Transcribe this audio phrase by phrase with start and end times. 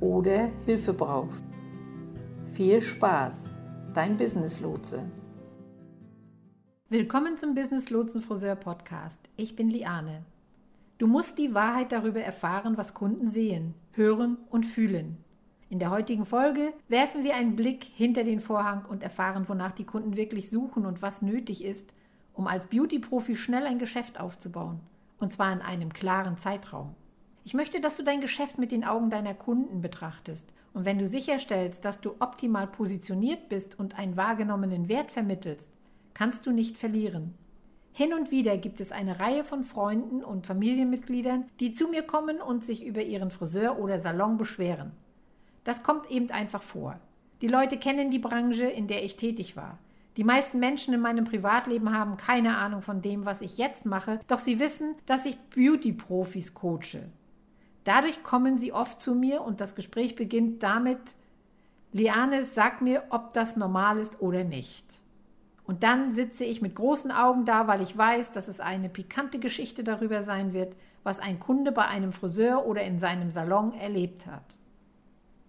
[0.00, 1.44] oder Hilfe brauchst.
[2.54, 3.56] Viel Spaß,
[3.94, 5.10] dein Business Lotse.
[6.88, 9.20] Willkommen zum Business Lotsen Friseur Podcast.
[9.36, 10.24] Ich bin Liane.
[10.98, 15.18] Du musst die Wahrheit darüber erfahren, was Kunden sehen, hören und fühlen.
[15.68, 19.84] In der heutigen Folge werfen wir einen Blick hinter den Vorhang und erfahren, wonach die
[19.84, 21.94] Kunden wirklich suchen und was nötig ist,
[22.34, 24.80] um als Beauty-Profi schnell ein Geschäft aufzubauen.
[25.18, 26.96] Und zwar in einem klaren Zeitraum.
[27.50, 30.46] Ich möchte, dass du dein Geschäft mit den Augen deiner Kunden betrachtest.
[30.72, 35.68] Und wenn du sicherstellst, dass du optimal positioniert bist und einen wahrgenommenen Wert vermittelst,
[36.14, 37.34] kannst du nicht verlieren.
[37.92, 42.40] Hin und wieder gibt es eine Reihe von Freunden und Familienmitgliedern, die zu mir kommen
[42.40, 44.92] und sich über ihren Friseur oder Salon beschweren.
[45.64, 47.00] Das kommt eben einfach vor.
[47.42, 49.76] Die Leute kennen die Branche, in der ich tätig war.
[50.16, 54.20] Die meisten Menschen in meinem Privatleben haben keine Ahnung von dem, was ich jetzt mache,
[54.28, 57.10] doch sie wissen, dass ich Beauty-Profis coache.
[57.90, 61.00] Dadurch kommen sie oft zu mir und das Gespräch beginnt damit,
[61.90, 64.86] Liane, sag mir, ob das normal ist oder nicht.
[65.64, 69.40] Und dann sitze ich mit großen Augen da, weil ich weiß, dass es eine pikante
[69.40, 74.24] Geschichte darüber sein wird, was ein Kunde bei einem Friseur oder in seinem Salon erlebt
[74.28, 74.56] hat.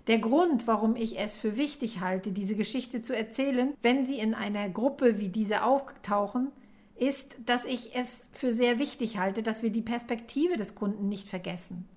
[0.08, 4.34] Der Grund, warum ich es für wichtig halte, diese Geschichte zu erzählen, wenn sie in
[4.34, 6.52] einer Gruppe wie diese auftauchen,
[6.96, 11.28] ist, dass ich es für sehr wichtig halte, dass wir die Perspektive des Kunden nicht
[11.28, 11.88] vergessen.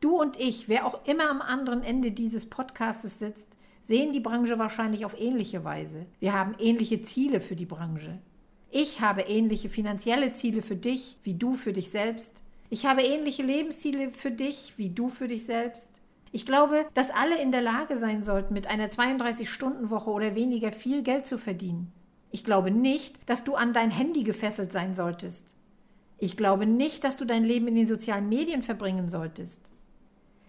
[0.00, 3.48] Du und ich, wer auch immer am anderen Ende dieses Podcastes sitzt,
[3.84, 6.06] sehen die Branche wahrscheinlich auf ähnliche Weise.
[6.20, 8.18] Wir haben ähnliche Ziele für die Branche.
[8.70, 12.34] Ich habe ähnliche finanzielle Ziele für dich, wie du für dich selbst.
[12.68, 15.88] Ich habe ähnliche Lebensziele für dich, wie du für dich selbst.
[16.32, 21.02] Ich glaube, dass alle in der Lage sein sollten, mit einer 32-Stunden-Woche oder weniger viel
[21.02, 21.92] Geld zu verdienen.
[22.32, 25.54] Ich glaube nicht, dass du an dein Handy gefesselt sein solltest.
[26.18, 29.70] Ich glaube nicht, dass du dein Leben in den sozialen Medien verbringen solltest.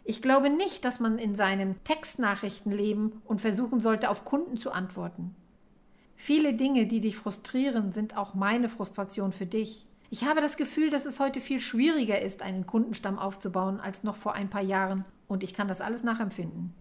[0.09, 4.72] Ich glaube nicht, dass man in seinem Textnachrichten leben und versuchen sollte, auf Kunden zu
[4.72, 5.35] antworten.
[6.16, 9.85] Viele Dinge, die dich frustrieren, sind auch meine Frustration für dich.
[10.09, 14.16] Ich habe das Gefühl, dass es heute viel schwieriger ist, einen Kundenstamm aufzubauen, als noch
[14.16, 16.74] vor ein paar Jahren, und ich kann das alles nachempfinden.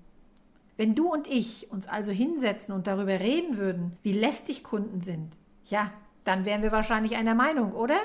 [0.76, 5.32] Wenn du und ich uns also hinsetzen und darüber reden würden, wie lästig Kunden sind,
[5.64, 5.90] ja,
[6.22, 7.98] dann wären wir wahrscheinlich einer Meinung, oder?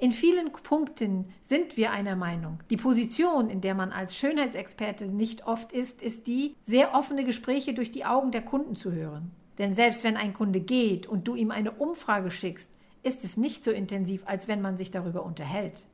[0.00, 2.60] In vielen Punkten sind wir einer Meinung.
[2.70, 7.74] Die Position, in der man als Schönheitsexperte nicht oft ist, ist die, sehr offene Gespräche
[7.74, 9.32] durch die Augen der Kunden zu hören.
[9.58, 12.70] Denn selbst wenn ein Kunde geht und du ihm eine Umfrage schickst,
[13.02, 15.86] ist es nicht so intensiv, als wenn man sich darüber unterhält.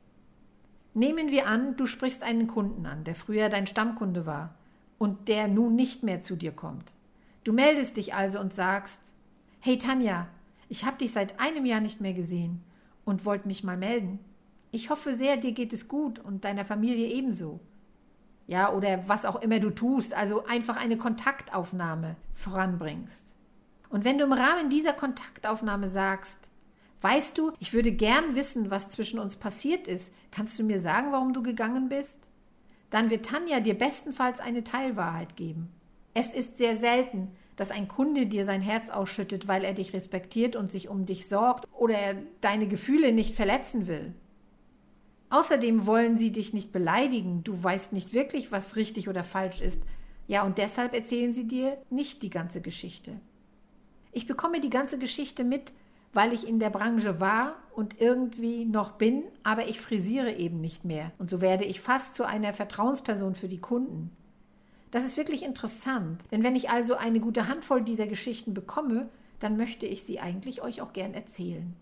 [0.93, 4.53] Nehmen wir an, du sprichst einen Kunden an, der früher dein Stammkunde war
[4.99, 6.93] und der nun nicht mehr zu dir kommt.
[7.43, 8.99] Du meldest dich also und sagst,
[9.59, 10.27] Hey Tanja,
[10.69, 12.61] ich habe dich seit einem Jahr nicht mehr gesehen
[13.05, 14.19] und wollte mich mal melden.
[14.71, 17.61] Ich hoffe sehr, dir geht es gut und deiner Familie ebenso.
[18.47, 23.35] Ja, oder was auch immer du tust, also einfach eine Kontaktaufnahme voranbringst.
[23.89, 26.49] Und wenn du im Rahmen dieser Kontaktaufnahme sagst,
[27.01, 31.11] weißt du, ich würde gern wissen, was zwischen uns passiert ist, kannst du mir sagen,
[31.11, 32.19] warum du gegangen bist?
[32.89, 35.71] Dann wird Tanja dir bestenfalls eine Teilwahrheit geben.
[36.13, 40.55] Es ist sehr selten, dass ein Kunde dir sein Herz ausschüttet, weil er dich respektiert
[40.55, 44.13] und sich um dich sorgt oder er deine Gefühle nicht verletzen will.
[45.29, 49.81] Außerdem wollen sie dich nicht beleidigen, du weißt nicht wirklich, was richtig oder falsch ist,
[50.27, 53.19] ja, und deshalb erzählen sie dir nicht die ganze Geschichte.
[54.11, 55.73] Ich bekomme die ganze Geschichte mit,
[56.13, 60.85] weil ich in der Branche war und irgendwie noch bin, aber ich frisiere eben nicht
[60.85, 61.11] mehr.
[61.19, 64.11] Und so werde ich fast zu einer Vertrauensperson für die Kunden.
[64.95, 69.09] Das ist wirklich interessant, denn wenn ich also eine gute Handvoll dieser Geschichten bekomme,
[69.41, 71.75] dann möchte ich sie eigentlich euch auch gern erzählen.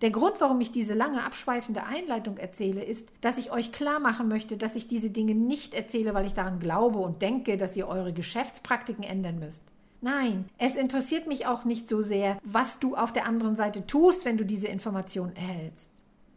[0.00, 4.28] Der Grund, warum ich diese lange abschweifende Einleitung erzähle, ist, dass ich euch klar machen
[4.28, 7.88] möchte, dass ich diese Dinge nicht erzähle, weil ich daran glaube und denke, dass ihr
[7.88, 9.64] eure Geschäftspraktiken ändern müsst.
[10.00, 14.24] Nein, es interessiert mich auch nicht so sehr, was du auf der anderen Seite tust,
[14.24, 15.90] wenn du diese Information erhältst.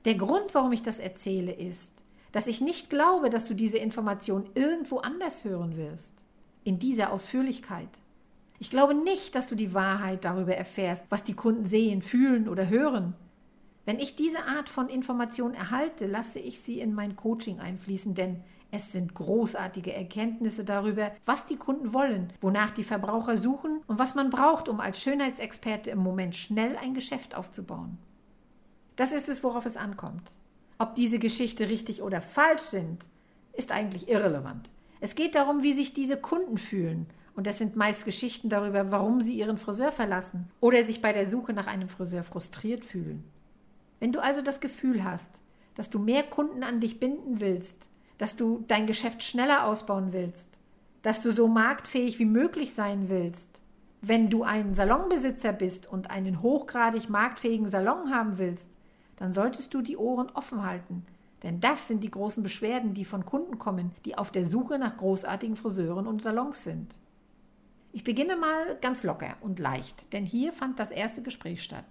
[0.06, 1.94] Der Grund, warum ich das erzähle, ist,
[2.36, 6.12] dass ich nicht glaube, dass du diese Information irgendwo anders hören wirst.
[6.66, 7.88] In dieser Ausführlichkeit.
[8.60, 12.68] Ich glaube nicht, dass du die Wahrheit darüber erfährst, was die Kunden sehen, fühlen oder
[12.68, 13.14] hören.
[13.86, 18.44] Wenn ich diese Art von Information erhalte, lasse ich sie in mein Coaching einfließen, denn
[18.70, 24.14] es sind großartige Erkenntnisse darüber, was die Kunden wollen, wonach die Verbraucher suchen und was
[24.14, 27.98] man braucht, um als Schönheitsexperte im Moment schnell ein Geschäft aufzubauen.
[28.98, 30.34] Das ist es, worauf es ankommt.
[30.78, 33.06] Ob diese Geschichte richtig oder falsch sind,
[33.54, 34.70] ist eigentlich irrelevant.
[35.00, 37.08] Es geht darum, wie sich diese Kunden fühlen.
[37.36, 41.30] Und das sind meist Geschichten darüber, warum sie ihren Friseur verlassen oder sich bei der
[41.30, 43.24] Suche nach einem Friseur frustriert fühlen.
[44.00, 45.42] Wenn du also das Gefühl hast,
[45.76, 50.48] dass du mehr Kunden an dich binden willst, dass du dein Geschäft schneller ausbauen willst,
[51.02, 53.62] dass du so marktfähig wie möglich sein willst,
[54.02, 58.70] wenn du ein Salonbesitzer bist und einen hochgradig marktfähigen Salon haben willst,
[59.18, 61.06] dann solltest du die Ohren offen halten.
[61.44, 64.98] Denn das sind die großen Beschwerden, die von Kunden kommen, die auf der Suche nach
[64.98, 66.96] großartigen Friseuren und Salons sind.
[67.92, 71.86] Ich beginne mal ganz locker und leicht, denn hier fand das erste Gespräch statt.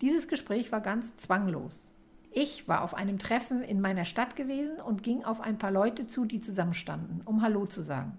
[0.00, 1.90] Dieses Gespräch war ganz zwanglos.
[2.30, 6.06] Ich war auf einem Treffen in meiner Stadt gewesen und ging auf ein paar Leute
[6.06, 8.18] zu, die zusammenstanden, um Hallo zu sagen.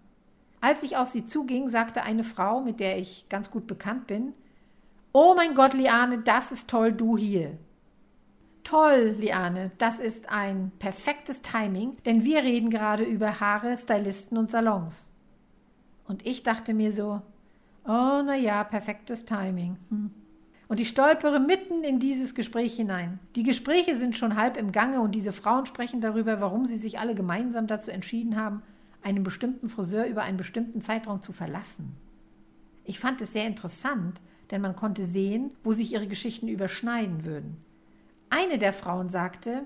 [0.62, 4.34] Als ich auf sie zuging, sagte eine Frau, mit der ich ganz gut bekannt bin,
[5.12, 7.58] Oh mein Gott, Liane, das ist toll, du hier.
[8.64, 14.50] Toll, Liane, das ist ein perfektes Timing, denn wir reden gerade über Haare, Stylisten und
[14.50, 15.12] Salons.
[16.08, 17.22] Und ich dachte mir so,
[17.86, 19.78] oh na ja, perfektes Timing.
[19.90, 20.12] Hm.
[20.70, 23.20] Und ich stolpere mitten in dieses Gespräch hinein.
[23.36, 27.00] Die Gespräche sind schon halb im Gange und diese Frauen sprechen darüber, warum sie sich
[27.00, 28.64] alle gemeinsam dazu entschieden haben,
[29.02, 31.96] einen bestimmten Friseur über einen bestimmten Zeitraum zu verlassen.
[32.86, 34.22] Ich fand es sehr interessant,
[34.52, 37.58] denn man konnte sehen, wo sich ihre Geschichten überschneiden würden.
[38.36, 39.66] Eine der Frauen sagte,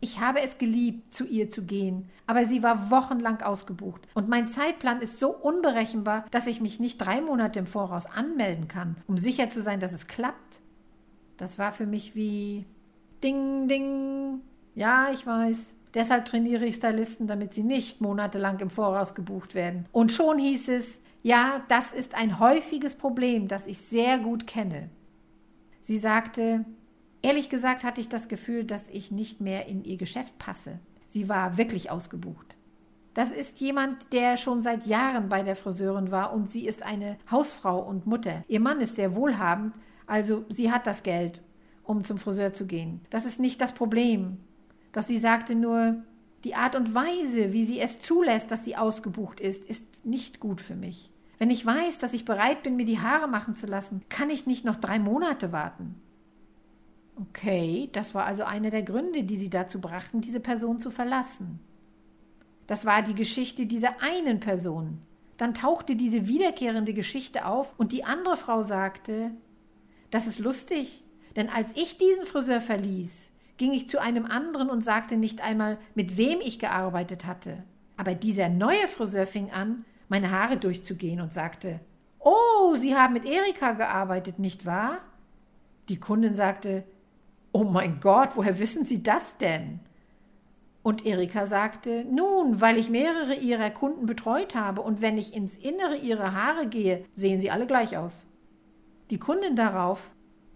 [0.00, 4.48] ich habe es geliebt, zu ihr zu gehen, aber sie war wochenlang ausgebucht und mein
[4.48, 9.16] Zeitplan ist so unberechenbar, dass ich mich nicht drei Monate im Voraus anmelden kann, um
[9.16, 10.60] sicher zu sein, dass es klappt.
[11.38, 12.66] Das war für mich wie
[13.22, 14.42] Ding, Ding.
[14.74, 15.74] Ja, ich weiß.
[15.94, 19.86] Deshalb trainiere ich Stylisten, damit sie nicht monatelang im Voraus gebucht werden.
[19.92, 24.90] Und schon hieß es, ja, das ist ein häufiges Problem, das ich sehr gut kenne.
[25.80, 26.66] Sie sagte,
[27.24, 30.78] Ehrlich gesagt hatte ich das Gefühl, dass ich nicht mehr in ihr Geschäft passe.
[31.06, 32.54] Sie war wirklich ausgebucht.
[33.14, 37.16] Das ist jemand, der schon seit Jahren bei der Friseurin war und sie ist eine
[37.30, 38.44] Hausfrau und Mutter.
[38.46, 39.74] Ihr Mann ist sehr wohlhabend,
[40.06, 41.40] also sie hat das Geld,
[41.82, 43.00] um zum Friseur zu gehen.
[43.08, 44.36] Das ist nicht das Problem.
[44.92, 46.02] Doch sie sagte nur,
[46.44, 50.60] die Art und Weise, wie sie es zulässt, dass sie ausgebucht ist, ist nicht gut
[50.60, 51.10] für mich.
[51.38, 54.46] Wenn ich weiß, dass ich bereit bin, mir die Haare machen zu lassen, kann ich
[54.46, 56.02] nicht noch drei Monate warten.
[57.16, 61.60] Okay, das war also einer der Gründe, die sie dazu brachten, diese Person zu verlassen.
[62.66, 64.98] Das war die Geschichte dieser einen Person.
[65.36, 69.30] Dann tauchte diese wiederkehrende Geschichte auf und die andere Frau sagte,
[70.10, 71.04] das ist lustig,
[71.36, 75.78] denn als ich diesen Friseur verließ, ging ich zu einem anderen und sagte nicht einmal,
[75.94, 77.62] mit wem ich gearbeitet hatte.
[77.96, 81.80] Aber dieser neue Friseur fing an, meine Haare durchzugehen und sagte,
[82.18, 84.98] Oh, Sie haben mit Erika gearbeitet, nicht wahr?
[85.88, 86.84] Die Kundin sagte,
[87.56, 89.78] Oh mein Gott, woher wissen Sie das denn?
[90.82, 95.56] Und Erika sagte, nun, weil ich mehrere ihrer Kunden betreut habe und wenn ich ins
[95.56, 98.26] Innere ihrer Haare gehe, sehen sie alle gleich aus.
[99.10, 100.10] Die Kundin darauf,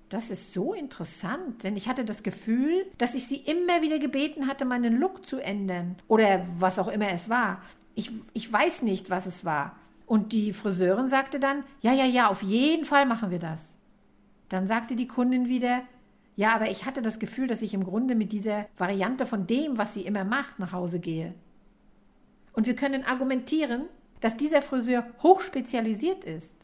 [0.09, 4.49] das ist so interessant, denn ich hatte das Gefühl, dass ich sie immer wieder gebeten
[4.49, 7.63] hatte, meinen Look zu ändern oder was auch immer es war.
[7.95, 9.77] Ich, ich weiß nicht, was es war.
[10.05, 13.77] Und die Friseurin sagte dann, ja, ja, ja, auf jeden Fall machen wir das.
[14.49, 15.83] Dann sagte die Kundin wieder,
[16.39, 19.77] ja, aber ich hatte das Gefühl, dass ich im Grunde mit dieser Variante von dem,
[19.77, 21.35] was sie immer macht, nach Hause gehe.
[22.53, 23.87] Und wir können argumentieren,
[24.21, 26.55] dass dieser Friseur hochspezialisiert ist.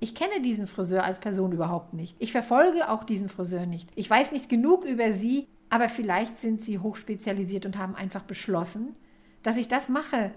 [0.00, 2.16] Ich kenne diesen Friseur als Person überhaupt nicht.
[2.20, 3.90] Ich verfolge auch diesen Friseur nicht.
[3.96, 8.96] Ich weiß nicht genug über sie, aber vielleicht sind sie hochspezialisiert und haben einfach beschlossen,
[9.42, 10.30] dass ich das mache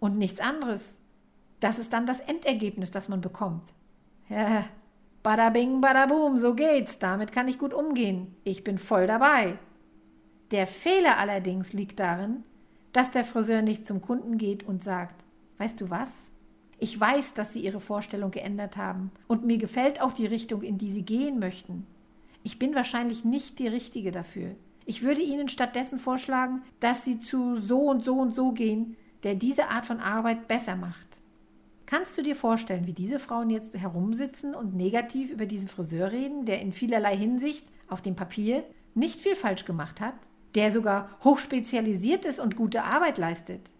[0.00, 0.96] und nichts anderes.
[1.60, 3.72] Das ist dann das Endergebnis, das man bekommt.
[4.28, 4.64] Ja,
[5.28, 6.98] Bada bing, bada boom, so geht's.
[6.98, 8.34] Damit kann ich gut umgehen.
[8.44, 9.58] Ich bin voll dabei.
[10.52, 12.44] Der Fehler allerdings liegt darin,
[12.94, 15.22] dass der Friseur nicht zum Kunden geht und sagt,
[15.58, 16.32] weißt du was?
[16.78, 20.78] Ich weiß, dass Sie Ihre Vorstellung geändert haben und mir gefällt auch die Richtung, in
[20.78, 21.86] die Sie gehen möchten.
[22.42, 24.52] Ich bin wahrscheinlich nicht die Richtige dafür.
[24.86, 29.34] Ich würde Ihnen stattdessen vorschlagen, dass Sie zu so und so und so gehen, der
[29.34, 31.07] diese Art von Arbeit besser macht.
[31.90, 36.44] Kannst du dir vorstellen, wie diese Frauen jetzt herumsitzen und negativ über diesen Friseur reden,
[36.44, 38.62] der in vielerlei Hinsicht auf dem Papier
[38.94, 40.12] nicht viel falsch gemacht hat,
[40.54, 43.72] der sogar hochspezialisiert ist und gute Arbeit leistet?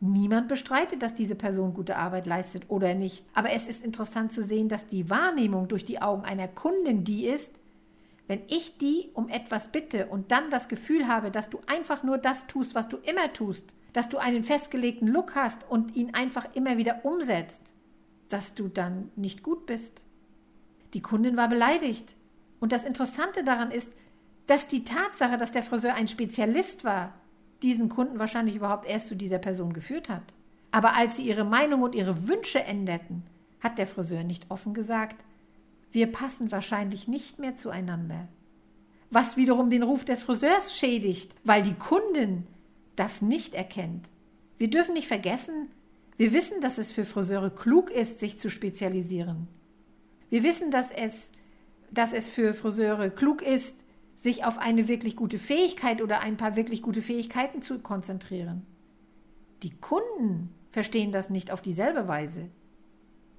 [0.00, 3.26] Niemand bestreitet, dass diese Person gute Arbeit leistet oder nicht.
[3.34, 7.26] Aber es ist interessant zu sehen, dass die Wahrnehmung durch die Augen einer Kundin die
[7.26, 7.60] ist,
[8.26, 12.16] wenn ich die um etwas bitte und dann das Gefühl habe, dass du einfach nur
[12.16, 16.54] das tust, was du immer tust, dass du einen festgelegten Look hast und ihn einfach
[16.54, 17.72] immer wieder umsetzt,
[18.28, 20.04] dass du dann nicht gut bist.
[20.94, 22.14] Die Kundin war beleidigt.
[22.60, 23.90] Und das Interessante daran ist,
[24.46, 27.14] dass die Tatsache, dass der Friseur ein Spezialist war,
[27.62, 30.22] diesen Kunden wahrscheinlich überhaupt erst zu dieser Person geführt hat.
[30.70, 33.24] Aber als sie ihre Meinung und ihre Wünsche änderten,
[33.60, 35.24] hat der Friseur nicht offen gesagt,
[35.90, 38.28] wir passen wahrscheinlich nicht mehr zueinander.
[39.10, 42.46] Was wiederum den Ruf des Friseurs schädigt, weil die Kundin
[42.98, 44.08] das nicht erkennt.
[44.58, 45.70] Wir dürfen nicht vergessen,
[46.16, 49.46] wir wissen, dass es für Friseure klug ist, sich zu spezialisieren.
[50.30, 51.30] Wir wissen, dass es,
[51.92, 53.84] dass es für Friseure klug ist,
[54.16, 58.66] sich auf eine wirklich gute Fähigkeit oder ein paar wirklich gute Fähigkeiten zu konzentrieren.
[59.62, 62.50] Die Kunden verstehen das nicht auf dieselbe Weise.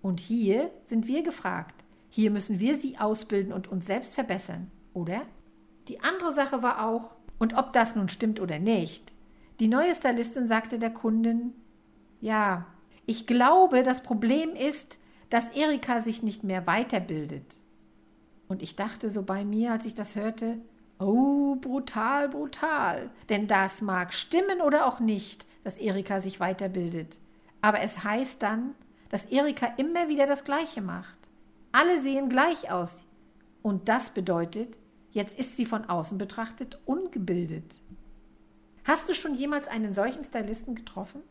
[0.01, 1.83] Und hier sind wir gefragt.
[2.09, 5.23] Hier müssen wir sie ausbilden und uns selbst verbessern, oder?
[5.89, 9.13] Die andere Sache war auch, und ob das nun stimmt oder nicht,
[9.59, 11.53] die neue Stylistin sagte der Kundin,
[12.21, 12.65] ja,
[13.05, 14.99] ich glaube, das Problem ist,
[15.29, 17.57] dass Erika sich nicht mehr weiterbildet.
[18.47, 20.57] Und ich dachte so bei mir, als ich das hörte,
[20.99, 23.09] oh, brutal, brutal.
[23.29, 27.19] Denn das mag stimmen oder auch nicht, dass Erika sich weiterbildet.
[27.61, 28.73] Aber es heißt dann,
[29.09, 31.17] dass Erika immer wieder das Gleiche macht.
[31.71, 33.03] Alle sehen gleich aus.
[33.61, 34.77] Und das bedeutet,
[35.11, 37.81] jetzt ist sie von außen betrachtet ungebildet.
[38.89, 41.21] Hast du schon jemals einen solchen Stylisten getroffen?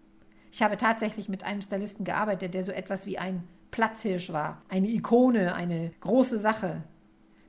[0.52, 4.86] Ich habe tatsächlich mit einem Stylisten gearbeitet, der so etwas wie ein Platzhirsch war, eine
[4.86, 6.84] Ikone, eine große Sache.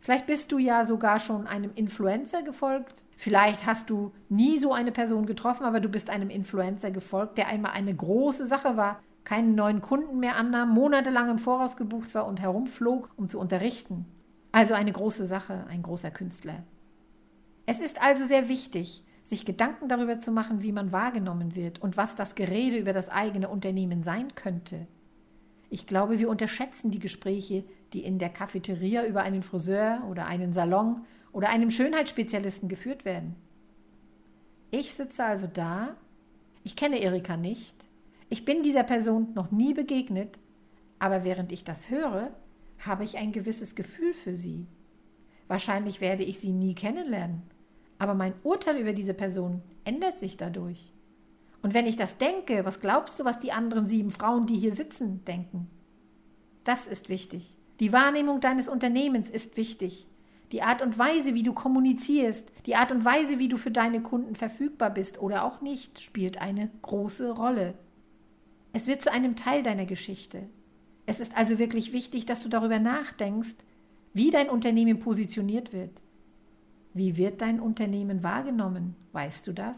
[0.01, 3.03] Vielleicht bist du ja sogar schon einem Influencer gefolgt.
[3.17, 7.47] Vielleicht hast du nie so eine Person getroffen, aber du bist einem Influencer gefolgt, der
[7.47, 12.25] einmal eine große Sache war, keinen neuen Kunden mehr annahm, monatelang im Voraus gebucht war
[12.25, 14.07] und herumflog, um zu unterrichten.
[14.53, 16.63] Also eine große Sache, ein großer Künstler.
[17.67, 21.97] Es ist also sehr wichtig, sich Gedanken darüber zu machen, wie man wahrgenommen wird und
[21.97, 24.87] was das Gerede über das eigene Unternehmen sein könnte.
[25.69, 30.51] Ich glaube, wir unterschätzen die Gespräche, die in der Cafeteria über einen Friseur oder einen
[30.51, 33.35] Salon oder einem Schönheitsspezialisten geführt werden.
[34.71, 35.95] Ich sitze also da,
[36.63, 37.75] ich kenne Erika nicht,
[38.29, 40.39] ich bin dieser Person noch nie begegnet,
[40.97, 42.31] aber während ich das höre,
[42.79, 44.65] habe ich ein gewisses Gefühl für sie.
[45.47, 47.41] Wahrscheinlich werde ich sie nie kennenlernen,
[47.99, 50.93] aber mein Urteil über diese Person ändert sich dadurch.
[51.61, 54.73] Und wenn ich das denke, was glaubst du, was die anderen sieben Frauen, die hier
[54.73, 55.69] sitzen, denken?
[56.63, 57.55] Das ist wichtig.
[57.79, 60.07] Die Wahrnehmung deines Unternehmens ist wichtig.
[60.51, 64.01] Die Art und Weise, wie du kommunizierst, die Art und Weise, wie du für deine
[64.01, 67.75] Kunden verfügbar bist oder auch nicht, spielt eine große Rolle.
[68.73, 70.43] Es wird zu einem Teil deiner Geschichte.
[71.05, 73.55] Es ist also wirklich wichtig, dass du darüber nachdenkst,
[74.13, 76.01] wie dein Unternehmen positioniert wird.
[76.93, 78.95] Wie wird dein Unternehmen wahrgenommen?
[79.11, 79.77] Weißt du das?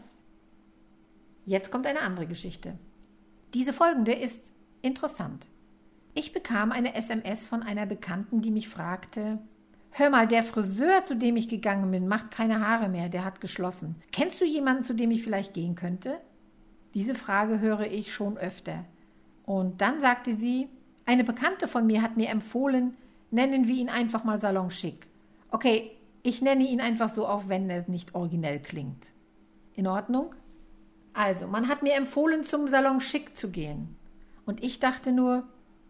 [1.44, 2.78] Jetzt kommt eine andere Geschichte.
[3.54, 5.46] Diese folgende ist interessant.
[6.14, 9.38] Ich bekam eine SMS von einer Bekannten, die mich fragte,
[9.94, 13.42] Hör mal, der Friseur, zu dem ich gegangen bin, macht keine Haare mehr, der hat
[13.42, 13.96] geschlossen.
[14.10, 16.18] Kennst du jemanden, zu dem ich vielleicht gehen könnte?
[16.94, 18.86] Diese Frage höre ich schon öfter.
[19.44, 20.68] Und dann sagte sie,
[21.04, 22.96] eine Bekannte von mir hat mir empfohlen,
[23.30, 25.06] nennen wir ihn einfach mal Salon Schick.
[25.50, 25.90] Okay,
[26.22, 29.06] ich nenne ihn einfach so, auch wenn er nicht originell klingt.
[29.74, 30.34] In Ordnung?
[31.14, 33.96] Also, man hat mir empfohlen, zum Salon Schick zu gehen.
[34.46, 35.44] Und ich dachte nur,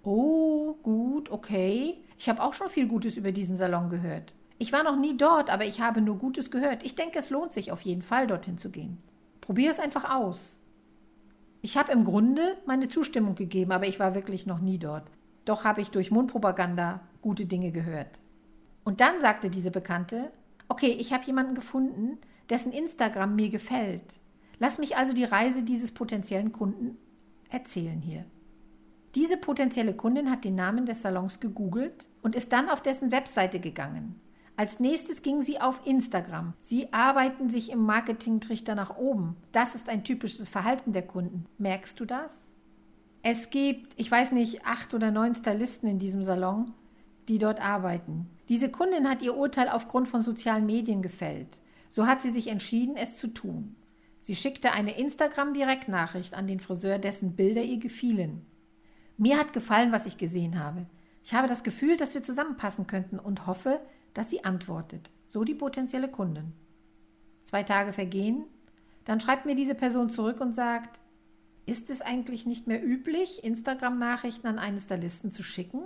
[0.04, 1.98] Oh, gut, okay.
[2.18, 4.34] Ich habe auch schon viel Gutes über diesen Salon gehört.
[4.58, 6.82] Ich war noch nie dort, aber ich habe nur Gutes gehört.
[6.82, 8.98] Ich denke, es lohnt sich auf jeden Fall, dorthin zu gehen.
[9.40, 10.58] Probier es einfach aus.
[11.62, 15.04] Ich habe im Grunde meine Zustimmung gegeben, aber ich war wirklich noch nie dort.
[15.44, 18.20] Doch habe ich durch Mundpropaganda gute Dinge gehört.
[18.84, 20.30] Und dann sagte diese Bekannte,
[20.68, 22.18] okay, ich habe jemanden gefunden,
[22.50, 24.20] dessen Instagram mir gefällt.
[24.58, 26.98] Lass mich also die Reise dieses potenziellen Kunden
[27.50, 28.24] erzählen hier.
[29.14, 33.60] Diese potenzielle Kundin hat den Namen des Salons gegoogelt und ist dann auf dessen Webseite
[33.60, 34.18] gegangen.
[34.56, 36.54] Als nächstes ging sie auf Instagram.
[36.58, 39.36] Sie arbeiten sich im Marketingtrichter nach oben.
[39.50, 41.46] Das ist ein typisches Verhalten der Kunden.
[41.58, 42.32] Merkst du das?
[43.22, 46.72] Es gibt, ich weiß nicht, acht oder neun Stylisten in diesem Salon.
[47.28, 48.28] Die dort arbeiten.
[48.48, 51.58] Diese Kundin hat ihr Urteil aufgrund von sozialen Medien gefällt.
[51.90, 53.76] So hat sie sich entschieden, es zu tun.
[54.18, 58.46] Sie schickte eine Instagram-Direktnachricht an den Friseur, dessen Bilder ihr gefielen.
[59.16, 60.86] Mir hat gefallen, was ich gesehen habe.
[61.24, 63.80] Ich habe das Gefühl, dass wir zusammenpassen könnten und hoffe,
[64.14, 65.10] dass sie antwortet.
[65.26, 66.52] So die potenzielle Kundin.
[67.44, 68.44] Zwei Tage vergehen,
[69.04, 71.00] dann schreibt mir diese Person zurück und sagt,
[71.66, 75.82] ist es eigentlich nicht mehr üblich, Instagram-Nachrichten an einen Stylisten zu schicken?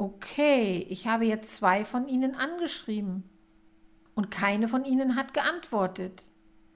[0.00, 3.24] Okay, ich habe jetzt zwei von Ihnen angeschrieben
[4.14, 6.22] und keine von Ihnen hat geantwortet.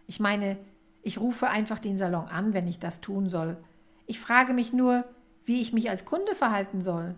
[0.09, 0.57] Ich meine,
[1.03, 3.57] ich rufe einfach den Salon an, wenn ich das tun soll.
[4.07, 5.05] Ich frage mich nur,
[5.45, 7.15] wie ich mich als Kunde verhalten soll.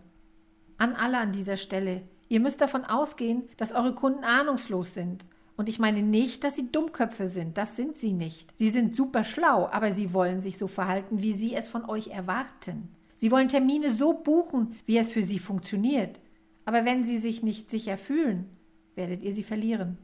[0.76, 5.25] An alle an dieser Stelle, ihr müsst davon ausgehen, dass eure Kunden ahnungslos sind
[5.56, 8.52] und ich meine nicht, dass sie Dummköpfe sind, das sind sie nicht.
[8.58, 12.08] Sie sind super schlau, aber sie wollen sich so verhalten, wie sie es von euch
[12.08, 12.94] erwarten.
[13.16, 16.21] Sie wollen Termine so buchen, wie es für sie funktioniert.
[16.64, 18.49] Aber wenn sie sich nicht sicher fühlen,
[18.94, 19.99] werdet ihr sie verlieren.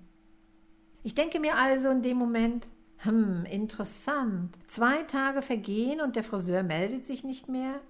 [1.02, 2.66] Ich denke mir also in dem Moment,
[2.98, 4.56] hm, interessant.
[4.68, 7.80] Zwei Tage vergehen und der Friseur meldet sich nicht mehr.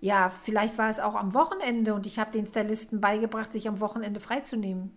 [0.00, 3.80] Ja, vielleicht war es auch am Wochenende und ich habe den Stylisten beigebracht, sich am
[3.80, 4.92] Wochenende freizunehmen.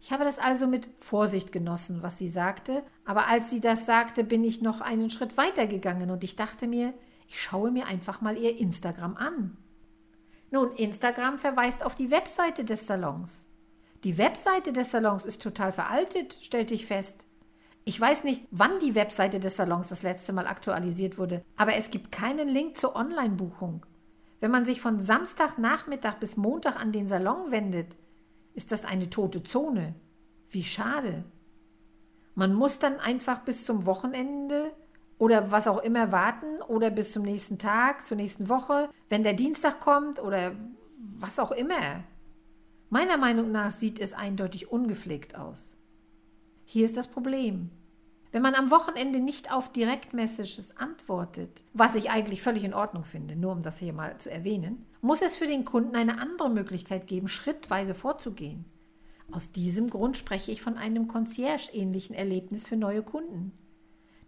[0.00, 4.22] Ich habe das also mit Vorsicht genossen, was sie sagte, aber als sie das sagte,
[4.22, 6.94] bin ich noch einen Schritt weiter gegangen und ich dachte mir,
[7.28, 9.56] ich schaue mir einfach mal ihr Instagram an.
[10.50, 13.46] Nun, Instagram verweist auf die Webseite des Salons.
[14.02, 17.26] Die Webseite des Salons ist total veraltet, stellte ich fest.
[17.84, 21.90] Ich weiß nicht, wann die Webseite des Salons das letzte Mal aktualisiert wurde, aber es
[21.90, 23.84] gibt keinen Link zur Online-Buchung.
[24.40, 27.96] Wenn man sich von Samstagnachmittag bis Montag an den Salon wendet,
[28.54, 29.94] ist das eine tote Zone.
[30.48, 31.24] Wie schade.
[32.34, 34.70] Man muss dann einfach bis zum Wochenende
[35.18, 39.34] oder was auch immer warten oder bis zum nächsten Tag, zur nächsten Woche, wenn der
[39.34, 40.52] Dienstag kommt oder
[41.18, 42.04] was auch immer.
[42.90, 45.76] Meiner Meinung nach sieht es eindeutig ungepflegt aus.
[46.64, 47.70] Hier ist das Problem.
[48.30, 53.36] Wenn man am Wochenende nicht auf Direktmessages antwortet, was ich eigentlich völlig in Ordnung finde,
[53.36, 57.06] nur um das hier mal zu erwähnen, muss es für den Kunden eine andere Möglichkeit
[57.06, 58.66] geben, schrittweise vorzugehen.
[59.30, 63.52] Aus diesem Grund spreche ich von einem Concierge-ähnlichen Erlebnis für neue Kunden.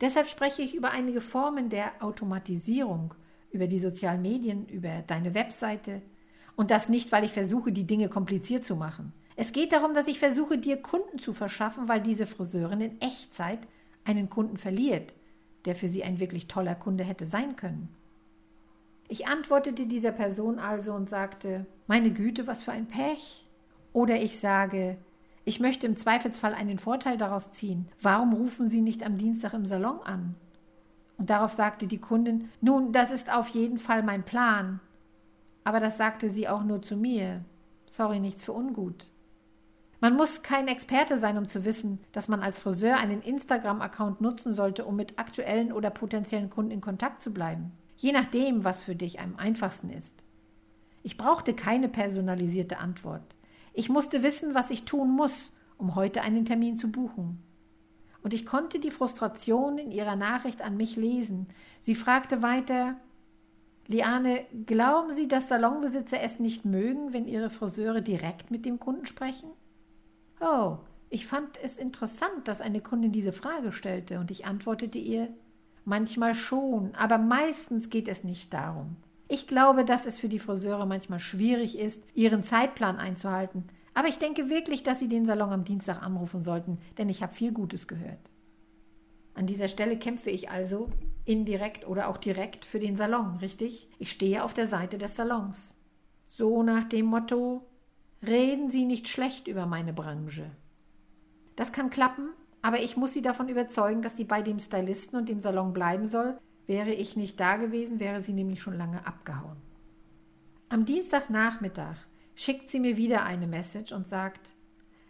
[0.00, 3.14] Deshalb spreche ich über einige Formen der Automatisierung,
[3.50, 6.00] über die sozialen Medien, über deine Webseite.
[6.56, 9.12] Und das nicht, weil ich versuche, die Dinge kompliziert zu machen.
[9.36, 13.60] Es geht darum, dass ich versuche, dir Kunden zu verschaffen, weil diese Friseurin in Echtzeit
[14.04, 15.14] einen Kunden verliert,
[15.64, 17.88] der für sie ein wirklich toller Kunde hätte sein können.
[19.08, 23.44] Ich antwortete dieser Person also und sagte, meine Güte, was für ein Pech.
[23.92, 24.98] Oder ich sage,
[25.44, 27.88] ich möchte im Zweifelsfall einen Vorteil daraus ziehen.
[28.00, 30.34] Warum rufen Sie nicht am Dienstag im Salon an?
[31.16, 34.80] Und darauf sagte die Kundin, nun, das ist auf jeden Fall mein Plan.
[35.64, 37.44] Aber das sagte sie auch nur zu mir.
[37.86, 39.06] Sorry, nichts für ungut.
[40.00, 44.54] Man muss kein Experte sein, um zu wissen, dass man als Friseur einen Instagram-Account nutzen
[44.54, 47.72] sollte, um mit aktuellen oder potenziellen Kunden in Kontakt zu bleiben.
[47.96, 50.14] Je nachdem, was für dich am einfachsten ist.
[51.02, 53.22] Ich brauchte keine personalisierte Antwort.
[53.72, 57.42] Ich musste wissen, was ich tun muss, um heute einen Termin zu buchen.
[58.22, 61.48] Und ich konnte die Frustration in ihrer Nachricht an mich lesen.
[61.80, 62.96] Sie fragte weiter
[63.86, 69.04] Liane, glauben Sie, dass Salonbesitzer es nicht mögen, wenn ihre Friseure direkt mit dem Kunden
[69.04, 69.50] sprechen?
[70.40, 70.76] Oh,
[71.08, 75.28] ich fand es interessant, dass eine Kundin diese Frage stellte, und ich antwortete ihr
[75.84, 78.96] Manchmal schon, aber meistens geht es nicht darum.
[79.32, 84.18] Ich glaube, dass es für die Friseure manchmal schwierig ist, ihren Zeitplan einzuhalten, aber ich
[84.18, 87.86] denke wirklich, dass sie den Salon am Dienstag anrufen sollten, denn ich habe viel Gutes
[87.86, 88.18] gehört.
[89.34, 90.90] An dieser Stelle kämpfe ich also
[91.24, 93.88] indirekt oder auch direkt für den Salon, richtig?
[94.00, 95.76] Ich stehe auf der Seite des Salons.
[96.26, 97.64] So nach dem Motto,
[98.26, 100.50] Reden Sie nicht schlecht über meine Branche.
[101.56, 102.30] Das kann klappen,
[102.62, 106.06] aber ich muss Sie davon überzeugen, dass sie bei dem Stylisten und dem Salon bleiben
[106.06, 106.36] soll.
[106.70, 109.56] Wäre ich nicht da gewesen, wäre sie nämlich schon lange abgehauen.
[110.68, 111.96] Am Dienstagnachmittag
[112.36, 114.52] schickt sie mir wieder eine Message und sagt: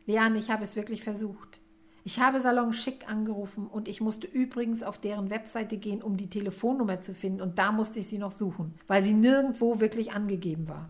[0.07, 1.61] Leanne, ich habe es wirklich versucht.
[2.03, 6.31] Ich habe Salon Schick angerufen und ich musste übrigens auf deren Webseite gehen, um die
[6.31, 10.67] Telefonnummer zu finden und da musste ich sie noch suchen, weil sie nirgendwo wirklich angegeben
[10.67, 10.89] war.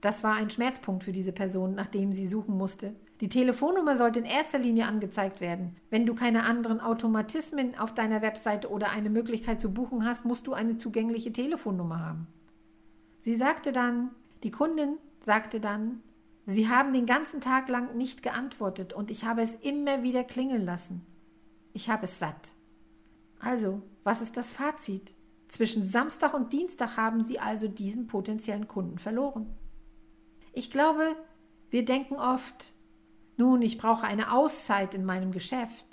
[0.00, 2.96] Das war ein Schmerzpunkt für diese Person, nach dem sie suchen musste.
[3.20, 5.76] Die Telefonnummer sollte in erster Linie angezeigt werden.
[5.88, 10.46] Wenn du keine anderen Automatismen auf deiner Webseite oder eine Möglichkeit zu buchen hast, musst
[10.46, 12.26] du eine zugängliche Telefonnummer haben.
[13.20, 14.10] Sie sagte dann,
[14.42, 16.02] die Kundin sagte dann,
[16.48, 20.64] Sie haben den ganzen Tag lang nicht geantwortet und ich habe es immer wieder klingeln
[20.64, 21.04] lassen.
[21.72, 22.52] Ich habe es satt.
[23.40, 25.12] Also, was ist das Fazit?
[25.48, 29.56] Zwischen Samstag und Dienstag haben Sie also diesen potenziellen Kunden verloren.
[30.52, 31.16] Ich glaube,
[31.70, 32.72] wir denken oft,
[33.36, 35.84] nun, ich brauche eine Auszeit in meinem Geschäft.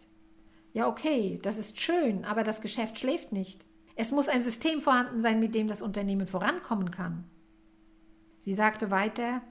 [0.74, 3.66] Ja, okay, das ist schön, aber das Geschäft schläft nicht.
[3.96, 7.26] Es muss ein System vorhanden sein, mit dem das Unternehmen vorankommen kann.
[8.40, 9.42] Sie sagte weiter,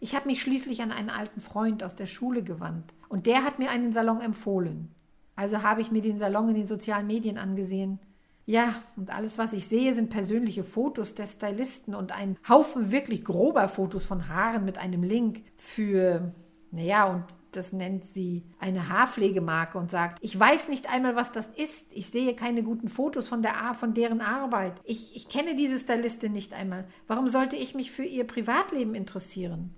[0.00, 3.58] ich habe mich schließlich an einen alten Freund aus der Schule gewandt und der hat
[3.58, 4.94] mir einen Salon empfohlen.
[5.36, 7.98] Also habe ich mir den Salon in den sozialen Medien angesehen.
[8.46, 13.24] Ja, und alles, was ich sehe, sind persönliche Fotos der Stylisten und ein Haufen wirklich
[13.24, 16.34] grober Fotos von Haaren mit einem Link für,
[16.74, 21.46] naja, und das nennt sie eine Haarpflegemarke und sagt, ich weiß nicht einmal, was das
[21.50, 21.92] ist.
[21.92, 24.74] Ich sehe keine guten Fotos von, der, von deren Arbeit.
[24.84, 26.86] Ich, ich kenne diese Stylistin nicht einmal.
[27.06, 29.72] Warum sollte ich mich für ihr Privatleben interessieren?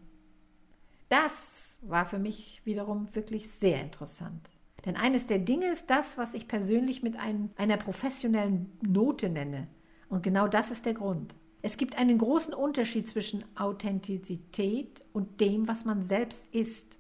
[1.11, 4.51] Das war für mich wiederum wirklich sehr interessant.
[4.87, 9.69] Denn eines der Dinge ist das, was ich persönlich mit ein, einer professionellen Note nenne.
[10.09, 11.35] Und genau das ist der Grund.
[11.67, 16.97] Es gibt einen großen Unterschied zwischen Authentizität und dem, was man selbst ist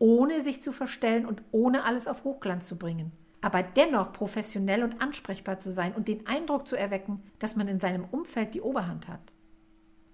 [0.00, 3.12] ohne sich zu verstellen und ohne alles auf Hochglanz zu bringen.
[3.42, 7.80] Aber dennoch professionell und ansprechbar zu sein und den Eindruck zu erwecken, dass man in
[7.80, 9.32] seinem Umfeld die Oberhand hat.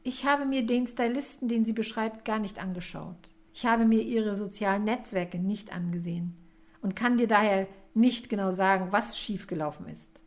[0.03, 3.31] Ich habe mir den Stylisten, den sie beschreibt, gar nicht angeschaut.
[3.55, 6.37] Ich habe mir ihre sozialen Netzwerke nicht angesehen
[6.83, 10.23] und kann dir daher nicht genau sagen, was schiefgelaufen ist.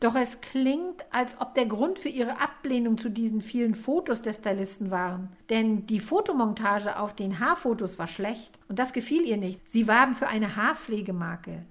[0.00, 4.32] Doch es klingt, als ob der Grund für ihre Ablehnung zu diesen vielen Fotos der
[4.32, 5.28] Stylisten waren.
[5.50, 9.60] Denn die Fotomontage auf den Haarfotos war schlecht und das gefiel ihr nicht.
[9.68, 11.66] Sie warben für eine Haarpflegemarke.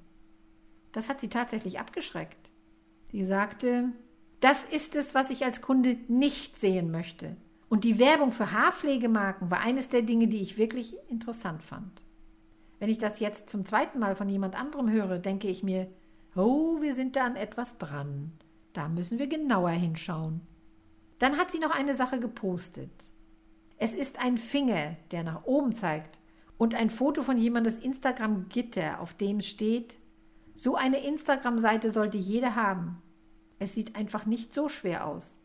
[0.91, 2.51] Das hat sie tatsächlich abgeschreckt.
[3.11, 3.89] Sie sagte,
[4.41, 7.35] das ist es, was ich als Kunde nicht sehen möchte.
[7.67, 12.03] Und die Werbung für Haarpflegemarken war eines der Dinge, die ich wirklich interessant fand.
[12.77, 15.87] Wenn ich das jetzt zum zweiten Mal von jemand anderem höre, denke ich mir,
[16.41, 18.32] Oh, wir sind da an etwas dran.
[18.71, 20.39] Da müssen wir genauer hinschauen.
[21.17, 23.10] Dann hat sie noch eine Sache gepostet.
[23.78, 26.17] Es ist ein Finger, der nach oben zeigt,
[26.58, 29.99] und ein Foto von jemandes Instagram-Gitter, auf dem steht,
[30.56, 33.02] so eine Instagram-Seite sollte jeder haben.
[33.60, 35.38] Es sieht einfach nicht so schwer aus.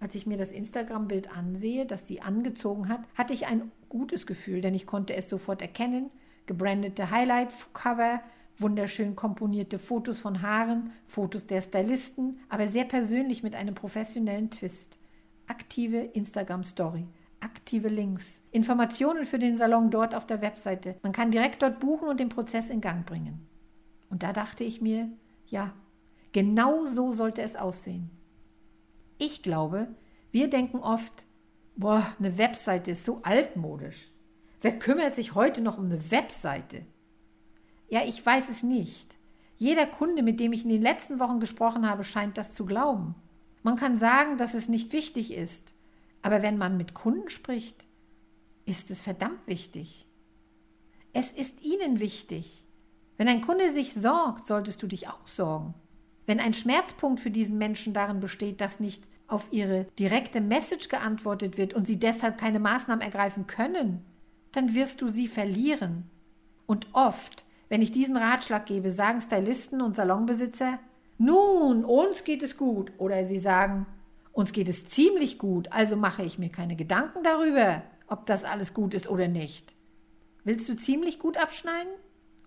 [0.00, 4.62] Als ich mir das Instagram-Bild ansehe, das sie angezogen hat, hatte ich ein gutes Gefühl,
[4.62, 6.10] denn ich konnte es sofort erkennen.
[6.46, 8.20] Gebrandete Highlight-Cover,
[8.58, 14.98] wunderschön komponierte Fotos von Haaren, Fotos der Stylisten, aber sehr persönlich mit einem professionellen Twist.
[15.46, 17.06] Aktive Instagram-Story,
[17.40, 20.96] aktive Links, Informationen für den Salon dort auf der Webseite.
[21.02, 23.46] Man kann direkt dort buchen und den Prozess in Gang bringen.
[24.08, 25.10] Und da dachte ich mir,
[25.46, 25.74] ja,
[26.32, 28.10] genau so sollte es aussehen.
[29.18, 29.88] Ich glaube,
[30.30, 31.24] wir denken oft,
[31.76, 34.10] boah, eine Webseite ist so altmodisch.
[34.60, 36.86] Wer kümmert sich heute noch um eine Webseite?
[37.94, 39.16] Ja, ich weiß es nicht.
[39.56, 43.14] Jeder Kunde, mit dem ich in den letzten Wochen gesprochen habe, scheint das zu glauben.
[43.62, 45.74] Man kann sagen, dass es nicht wichtig ist,
[46.20, 47.84] aber wenn man mit Kunden spricht,
[48.66, 50.08] ist es verdammt wichtig.
[51.12, 52.64] Es ist ihnen wichtig.
[53.16, 55.74] Wenn ein Kunde sich sorgt, solltest du dich auch sorgen.
[56.26, 61.58] Wenn ein Schmerzpunkt für diesen Menschen darin besteht, dass nicht auf ihre direkte Message geantwortet
[61.58, 64.04] wird und sie deshalb keine Maßnahmen ergreifen können,
[64.50, 66.10] dann wirst du sie verlieren.
[66.66, 70.78] Und oft wenn ich diesen Ratschlag gebe, sagen Stylisten und Salonbesitzer,
[71.18, 72.92] nun, uns geht es gut.
[72.98, 73.86] Oder sie sagen,
[74.32, 78.74] uns geht es ziemlich gut, also mache ich mir keine Gedanken darüber, ob das alles
[78.74, 79.74] gut ist oder nicht.
[80.42, 81.92] Willst du ziemlich gut abschneiden?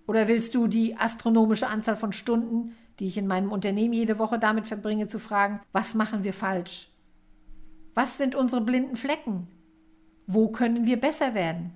[0.05, 4.39] Oder willst du die astronomische Anzahl von Stunden, die ich in meinem Unternehmen jede Woche
[4.39, 6.89] damit verbringe, zu fragen, was machen wir falsch?
[7.93, 9.47] Was sind unsere blinden Flecken?
[10.25, 11.71] Wo können wir besser werden?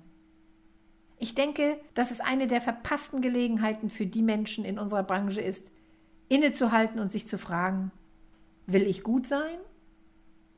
[1.22, 5.70] Ich denke, dass es eine der verpassten Gelegenheiten für die Menschen in unserer Branche ist,
[6.28, 7.92] innezuhalten und sich zu fragen,
[8.66, 9.56] will ich gut sein?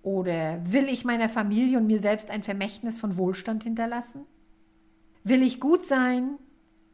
[0.03, 4.25] Oder will ich meiner Familie und mir selbst ein Vermächtnis von Wohlstand hinterlassen?
[5.23, 6.39] Will ich gut sein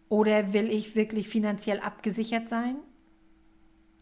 [0.08, 2.74] oder will ich wirklich finanziell abgesichert sein?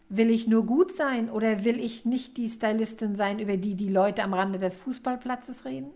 [0.09, 3.91] Will ich nur gut sein oder will ich nicht die Stylistin sein, über die die
[3.91, 5.91] Leute am Rande des Fußballplatzes reden?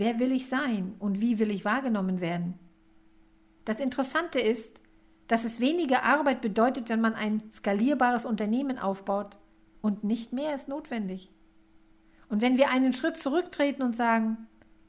[0.00, 2.54] Wer will ich sein und wie will ich wahrgenommen werden?
[3.66, 4.80] Das Interessante ist,
[5.28, 9.36] dass es weniger Arbeit bedeutet, wenn man ein skalierbares Unternehmen aufbaut
[9.82, 11.30] und nicht mehr ist notwendig.
[12.30, 14.38] Und wenn wir einen Schritt zurücktreten und sagen,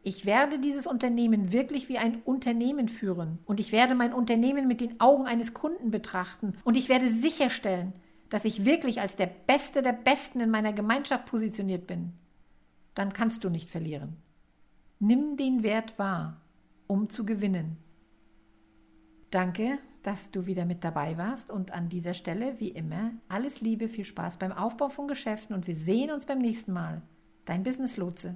[0.01, 4.79] ich werde dieses Unternehmen wirklich wie ein Unternehmen führen und ich werde mein Unternehmen mit
[4.79, 7.91] den Augen eines Kunden betrachten und ich werde sicherstellen,
[8.29, 12.13] dass ich wirklich als der Beste der Besten in meiner Gemeinschaft positioniert bin,
[12.95, 14.15] dann kannst du nicht verlieren.
[15.03, 16.39] Nimm den Wert wahr,
[16.85, 17.77] um zu gewinnen.
[19.31, 23.89] Danke, dass du wieder mit dabei warst und an dieser Stelle, wie immer, alles Liebe,
[23.89, 27.01] viel Spaß beim Aufbau von Geschäften und wir sehen uns beim nächsten Mal.
[27.45, 28.35] Dein Business Lotse.